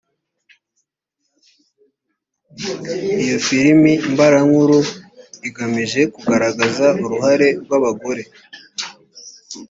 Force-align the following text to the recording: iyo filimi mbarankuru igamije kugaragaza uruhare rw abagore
iyo 3.23 3.37
filimi 3.45 3.93
mbarankuru 4.11 4.77
igamije 5.47 6.01
kugaragaza 6.13 6.85
uruhare 7.03 7.47
rw 7.63 7.69
abagore 7.77 8.23